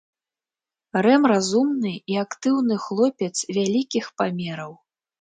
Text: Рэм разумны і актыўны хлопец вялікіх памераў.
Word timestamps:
Рэм 1.07 1.27
разумны 1.33 1.93
і 2.15 2.19
актыўны 2.23 2.81
хлопец 2.89 3.33
вялікіх 3.55 4.05
памераў. 4.21 4.73